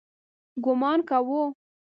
[0.63, 1.43] ګومان کاوه.